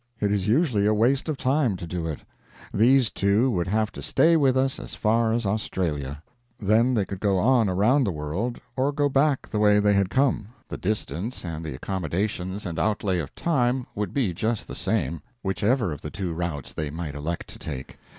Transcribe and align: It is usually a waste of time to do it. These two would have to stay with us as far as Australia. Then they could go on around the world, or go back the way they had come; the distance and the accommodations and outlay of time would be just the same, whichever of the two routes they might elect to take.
It 0.19 0.31
is 0.31 0.47
usually 0.47 0.87
a 0.87 0.95
waste 0.95 1.29
of 1.29 1.37
time 1.37 1.77
to 1.77 1.85
do 1.85 2.07
it. 2.07 2.21
These 2.73 3.11
two 3.11 3.51
would 3.51 3.67
have 3.67 3.91
to 3.91 4.01
stay 4.01 4.35
with 4.35 4.57
us 4.57 4.79
as 4.79 4.95
far 4.95 5.31
as 5.31 5.45
Australia. 5.45 6.23
Then 6.59 6.95
they 6.95 7.05
could 7.05 7.19
go 7.19 7.37
on 7.37 7.69
around 7.69 8.05
the 8.05 8.11
world, 8.11 8.59
or 8.75 8.91
go 8.91 9.09
back 9.09 9.47
the 9.47 9.59
way 9.59 9.77
they 9.79 9.93
had 9.93 10.09
come; 10.09 10.47
the 10.67 10.75
distance 10.77 11.45
and 11.45 11.63
the 11.63 11.75
accommodations 11.75 12.65
and 12.65 12.79
outlay 12.79 13.19
of 13.19 13.35
time 13.35 13.85
would 13.93 14.11
be 14.11 14.33
just 14.33 14.67
the 14.67 14.73
same, 14.73 15.21
whichever 15.43 15.91
of 15.93 16.01
the 16.01 16.09
two 16.09 16.33
routes 16.33 16.73
they 16.73 16.89
might 16.89 17.13
elect 17.13 17.47
to 17.49 17.59
take. 17.59 17.99